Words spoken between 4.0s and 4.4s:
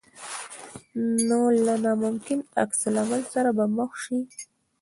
شې.